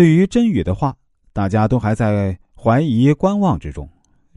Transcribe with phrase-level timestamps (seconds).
[0.00, 0.96] 对于甄宇的话，
[1.30, 3.86] 大家都还在怀疑观望之中。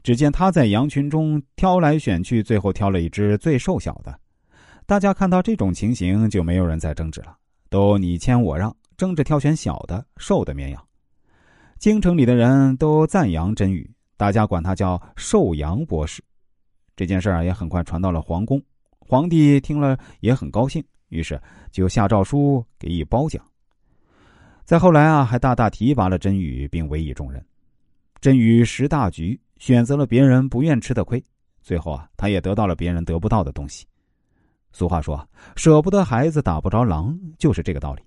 [0.02, 4.14] 只见他在羊群中挑来选去，最后挑了一只最瘦小的。
[4.84, 7.34] 大家看到这种情形，就没有人再争执了，
[7.70, 10.86] 都你谦我让，争着挑选小的、瘦的绵羊。
[11.78, 16.22] 京城里的人都赞扬真宇，大家管他叫“瘦羊博士”。
[16.94, 18.62] 这件事儿也很快传到了皇宫，
[18.98, 21.40] 皇帝听了也很高兴，于是
[21.72, 23.42] 就下诏书给予褒奖。
[24.64, 27.44] 再后来啊，还大大提拔了甄宇，并委以重任。
[28.20, 29.40] 甄宇识大局。
[29.58, 31.24] 选择了别人不愿吃的亏，
[31.62, 33.86] 最后啊，他也得到了别人得不到的东西。
[34.72, 38.02] 俗话说：“舍不得孩子打不着狼”，就是这个道理。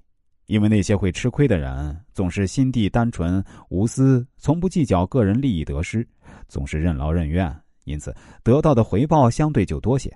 [0.46, 6.08] 因为那些会吃亏的人，总是心地单纯无私，从不计较个人利益得失，
[6.48, 7.52] 总是任劳任怨，
[7.86, 10.16] 因此得到的回报相对就多些。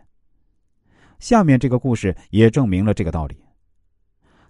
[1.18, 3.38] 下面这个故事也证明了这个道理。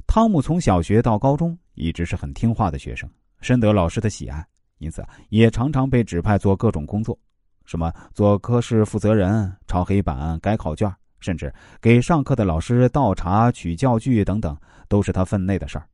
[0.08, 3.10] 汤姆从小学到高中一直是很听话的学生，
[3.42, 4.46] 深得老师的喜爱。
[4.80, 7.18] 因此，也常常被指派做各种工作，
[7.66, 15.88] 什么做科室负责人、抄黑板、改考卷，甚至给上课的老师倒茶、取教具等等，都是他分内的事儿。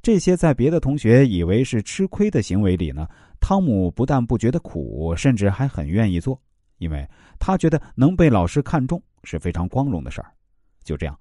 [0.00, 3.06] 这些在别的同学以为是吃亏的行为里呢，
[3.38, 6.40] 汤姆不但不觉得苦，甚至还很愿意做，
[6.78, 7.06] 因为
[7.38, 10.32] 他觉得能被老师看中是非常光荣的事儿。
[10.82, 11.14] 就这样，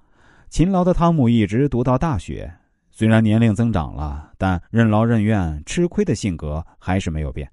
[0.50, 2.50] 勤劳的汤姆一直读到大学。
[3.00, 7.50] 虽然年龄增长了，但任劳任怨、吃亏的性格还是没有变。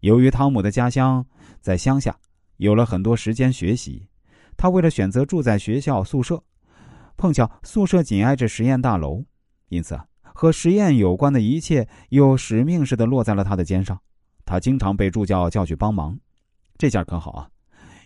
[0.00, 1.24] 由于汤姆的家乡
[1.60, 2.18] 在乡下，
[2.56, 4.08] 有了很多时间学习，
[4.56, 6.42] 他为了选择住在学校宿舍，
[7.16, 9.22] 碰巧宿舍紧挨着实验大楼，
[9.68, 13.96] 因此和实验有关的一切又使命似的落在了他的肩上。
[14.44, 16.18] 他经常被助教叫去帮忙，
[16.76, 17.48] 这下可好啊！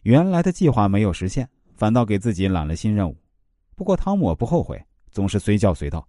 [0.03, 3.17] 原来的计划没有实现，反倒给自己揽了新任务。
[3.75, 4.79] 不过汤姆不后悔，
[5.11, 6.07] 总是随叫随到。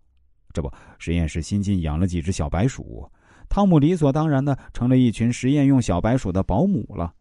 [0.53, 3.09] 这不，实验室新近养了几只小白鼠，
[3.47, 7.13] 汤姆理所当然的成了一群实验用小白鼠的保姆了。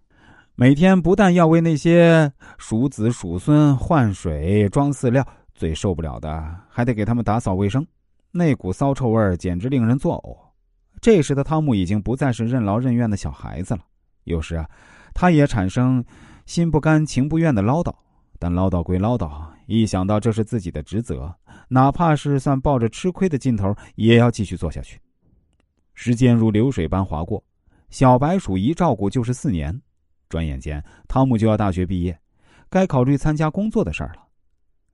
[0.54, 5.24] 每天不但要为那些鼠子鼠孙换水、装饲料，
[5.54, 7.86] 最受不了的还得给他们打扫卫生，
[8.32, 10.36] 那股骚臭味简直令人作呕。
[11.00, 13.80] 这时的汤姆已经不再是任劳任怨的小孩子了，
[14.24, 14.68] 有时啊，
[15.14, 16.04] 他也产生
[16.44, 17.94] 心不甘情不愿的唠叨，
[18.40, 19.30] 但唠叨归唠叨，
[19.68, 21.32] 一想到这是自己的职责。
[21.68, 24.98] 哪怕是算抱着吃亏的劲头，也要继续做下去。
[25.92, 27.44] 时间如流水般划过，
[27.90, 29.78] 小白鼠一照顾就是四年。
[30.30, 32.18] 转眼间，汤姆就要大学毕业，
[32.70, 34.22] 该考虑参加工作的事儿了。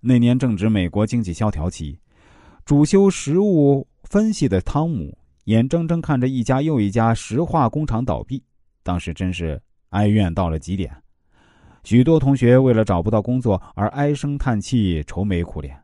[0.00, 1.98] 那年正值美国经济萧条期，
[2.64, 8.42] 主修食物分析的汤姆眼睁睁看着一家又一家石化工厂倒闭，
[8.82, 9.60] 当时真是
[9.90, 10.92] 哀怨到了极点。
[11.84, 15.83] 许多同学为了找不到工作而唉声叹气、愁眉苦脸。